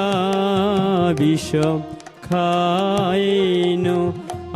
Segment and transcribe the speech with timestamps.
[1.17, 1.49] বিষ
[2.33, 3.85] খাইন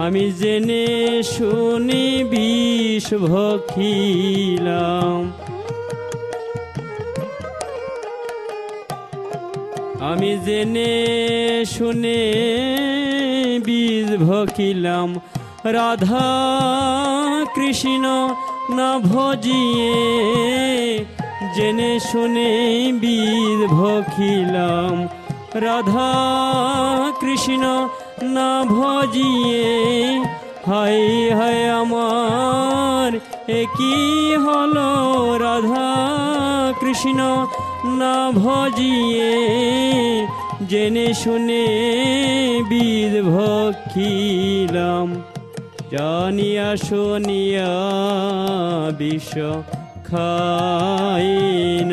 [0.06, 0.86] আমি জেনে
[1.34, 5.18] শুনি বিষ ভখিলাম।
[10.10, 10.94] আমি জেনে
[11.76, 12.22] শুনে
[13.66, 15.10] বীজ ভকিলাম
[15.76, 16.30] রাধা
[17.56, 18.06] কৃষ্ণ
[18.78, 19.96] না ভজিয়ে
[21.56, 22.50] জেনে শুনে
[23.02, 24.94] বীজ ভখিলাম।
[25.56, 26.12] রাধা
[27.20, 27.88] কৃষ্ণ,
[28.24, 29.68] না ভজিয়ে
[30.66, 33.12] হাই হায় আমার
[33.48, 34.90] একই হলো
[35.38, 35.90] রাধা
[36.80, 37.20] কৃষ্ণ,
[37.98, 39.34] না ভজিয়ে,
[40.68, 41.68] জেনে শুনে
[42.70, 45.08] বীর ভক্ষিলাম
[45.92, 47.74] জানিয়া শুনিয়া
[48.98, 49.30] বিষ
[50.10, 51.92] খাইন।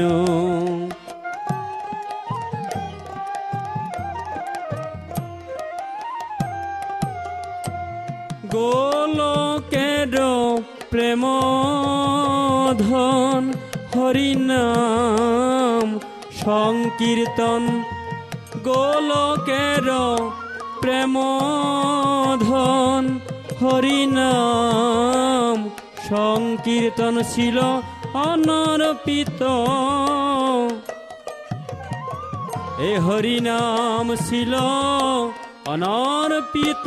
[8.55, 10.15] গোলকের
[10.93, 11.23] প্রেম
[12.85, 13.43] ধন
[13.95, 15.87] হরিনাম
[16.45, 17.63] সংকীর্তন।
[18.69, 19.87] গোলকের
[20.83, 21.15] প্রেম
[22.47, 23.03] ধন
[23.61, 25.57] হরিনাম
[26.11, 27.59] সংকীর্তন ছিল
[28.29, 29.41] অনর্পিত।
[32.89, 34.53] এ হরিনাম ছিল
[35.65, 36.87] অনর্পিত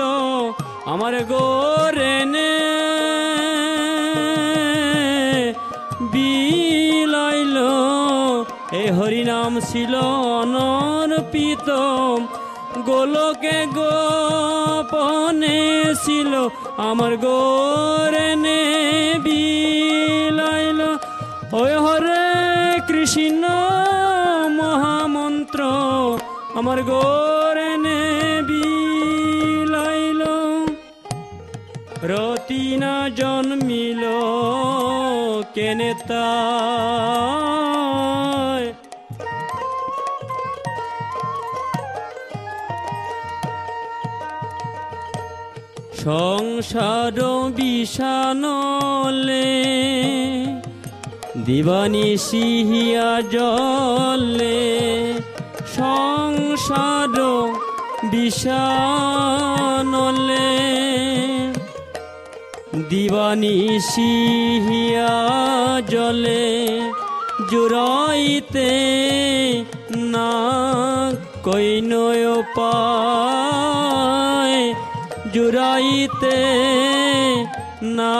[0.85, 2.53] আমার গোরেনে
[6.13, 7.57] বিলাইল,
[8.71, 9.93] এ হরিনাম ছিল
[10.39, 11.67] অনর্পিত
[12.85, 15.59] গোলকে গোপনে
[16.05, 16.33] ছিল
[16.89, 18.61] আমার গোরেনে
[19.25, 20.81] বিলাইল
[21.53, 22.25] ওই হরে
[22.87, 23.43] কৃষ্ণ
[24.59, 25.59] মহামন্ত্র
[26.55, 27.36] আমার গোরেনে
[32.47, 34.03] রতিনা জন্মিল
[35.55, 35.91] কেনে
[46.01, 47.17] সংসার
[47.57, 49.49] বিষানলে
[51.45, 54.61] দিবানি সিহিয়া জলে
[55.77, 57.15] সংসার
[58.11, 59.07] বিষানলে।
[62.89, 63.57] দিবানি
[63.91, 65.15] সিহিয়া
[65.91, 66.47] জলে
[67.51, 68.71] জুড়াইতে
[70.13, 70.31] না
[71.47, 72.27] কৈনয়
[72.57, 73.77] পায়,
[75.33, 76.39] জুড়াইতে
[77.97, 78.17] না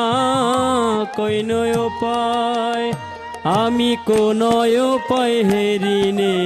[1.18, 2.88] কৈনয় পায়।
[3.62, 4.80] আমি কোনয়
[5.10, 6.38] পায় হেরিনে,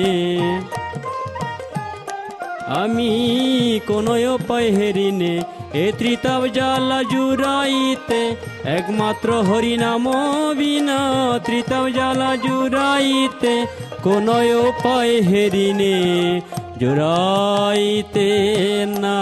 [2.81, 3.11] আমি
[3.87, 5.33] কোনয় পায় হেরিনে
[5.73, 8.21] এ ত্রিতাব জ্বালা জুরাইতে
[8.77, 10.05] একমাত্র হরিনাম
[10.57, 10.99] বিনা।
[11.45, 13.55] ত্রিতাব জালা জুরাইতে
[14.03, 14.53] কোনয়
[14.83, 15.97] পায় হেরিনে
[16.79, 18.29] জুরাইতে
[19.01, 19.19] না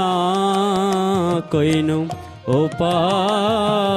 [1.51, 1.99] কইনু
[2.63, 3.89] উপায়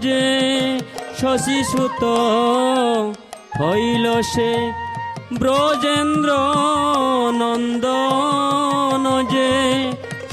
[0.00, 0.24] যে
[1.20, 2.02] শশীসুত
[3.60, 4.52] হইল সে
[5.40, 6.30] ব্রজেন্দ্র
[7.40, 9.52] নন্দন যে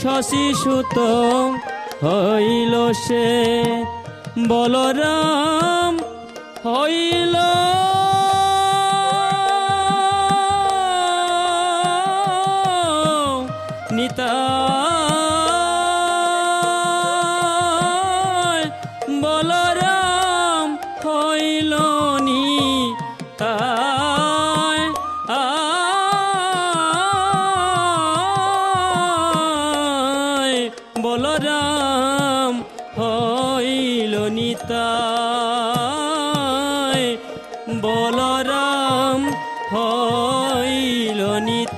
[0.01, 0.97] শশীসুত
[2.03, 2.73] হইল
[3.05, 3.27] সে
[4.47, 5.93] বলরাম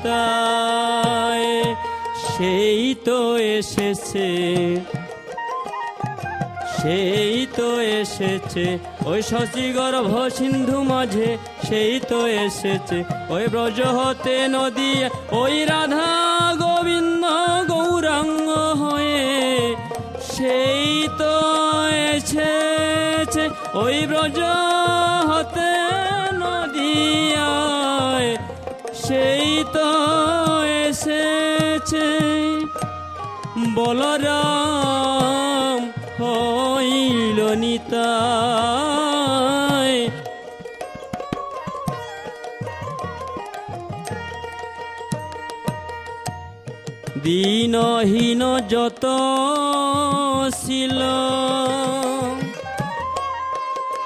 [0.06, 1.50] যায়
[2.32, 3.20] সেই তো
[3.58, 4.30] এসেছে।
[6.78, 8.66] সেই তো এসেছে।
[9.10, 11.30] ওই শশী গর্ভ সিন্ধু মাঝে,
[11.68, 12.98] সেই তো এসেছে।
[13.34, 14.94] ওই ব্রজ হতে নদী,
[15.42, 16.12] ওই রাধা
[16.62, 17.24] গোবিন্দ
[17.72, 18.50] গৌরাঙ্গ
[18.82, 19.26] হয়ে,
[20.34, 21.34] সেই তো
[22.14, 23.44] এসেছে।
[23.84, 24.40] ওই ব্রজ
[33.78, 35.80] বলরাম
[36.19, 38.81] হইল নিতায়
[47.25, 48.42] দিনহীন
[48.74, 49.06] যত
[50.62, 51.00] ছিল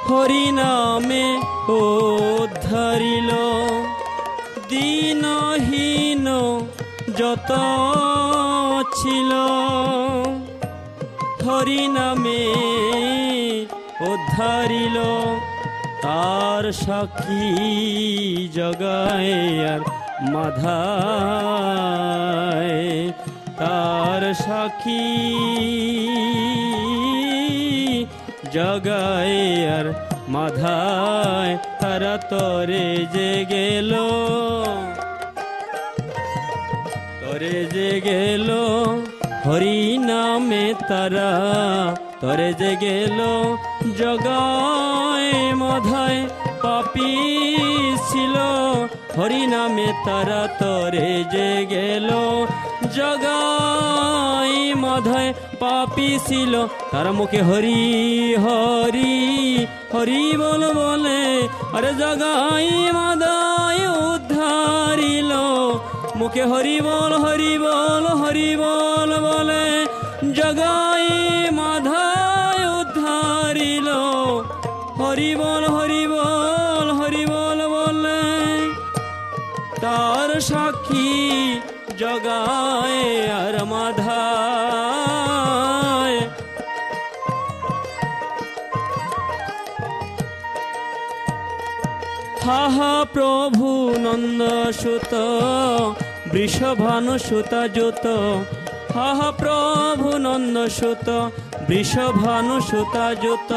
[0.07, 1.27] হরিনামে
[1.79, 3.31] উদ্ধারিল।
[4.69, 6.27] দিনহীন
[7.19, 7.51] যত
[8.99, 9.31] ছিল।
[11.45, 12.45] হরিনামে
[14.11, 14.97] উদ্ধারিল
[16.01, 17.45] তার সাক্ষী
[18.53, 19.33] জগায়
[19.73, 19.81] আর
[20.33, 21.15] মাধায়।
[23.57, 25.05] তার সাক্ষী
[28.53, 29.39] জগায়
[30.29, 33.91] মাধায়, তারা তরে যে গেল।
[37.35, 38.49] তরে যে গেল
[39.45, 41.31] হরি নামে তারা
[42.21, 43.19] তরে যে গেল
[43.97, 46.21] জগায় মধায়
[46.63, 47.11] পাপি
[48.09, 48.35] ছিল
[49.17, 52.09] হরি নামে তারা, তরে যে গেল
[52.95, 56.53] জগাই মধায় পাপি ছিল।
[56.91, 57.83] তার মুখে হরি
[58.35, 59.15] হরি
[59.93, 61.21] হরি বল বলে,
[61.73, 63.54] আরে জগাই উদ্ধারিল
[66.19, 69.65] মুখে হরি বল হরি বল হরি বল বলে
[70.37, 71.07] জগাই
[71.59, 73.89] মাধায় উদ্ধারিল।
[74.99, 78.23] হরি বল হরি বল হরি বল বলে
[79.81, 81.11] তার সাক্ষী
[82.01, 83.01] জগায়
[83.41, 84.95] আর মাধায়
[92.45, 93.69] হাহা প্রভু
[94.05, 94.41] নন্দ
[96.35, 98.05] সুত বৃষভানু সুত যুত
[98.93, 101.07] হাহা প্রভু নন্দ সুত,
[101.67, 103.51] বৃষভানু সুত যুত,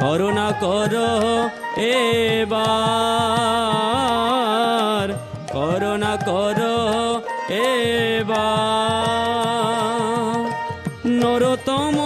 [0.00, 0.94] করুণা কর
[1.88, 2.66] এবার,
[5.52, 6.60] করুণা কর
[7.64, 8.46] এবার।
[11.20, 11.96] নরতম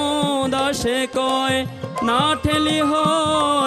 [0.51, 1.59] দাসে কয়,
[2.03, 3.05] না ঠেলি হো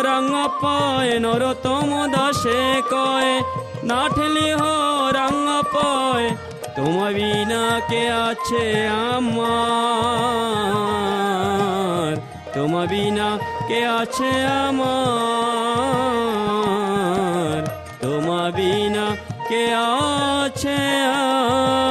[0.03, 2.61] রাঙা পায় নরতম দাসে
[2.91, 3.31] কয়
[3.89, 4.73] না ঠেলি হো
[5.17, 6.27] রাঙা পায়
[6.75, 8.63] তোমা বিনা কে আছে
[9.07, 9.33] আমার?
[12.53, 13.29] তোমা বিনা
[13.67, 16.01] কে আছে আমার?
[18.01, 19.05] তোমা বিনা
[19.49, 19.63] কে
[20.37, 20.77] আছে
[21.17, 21.82] আমার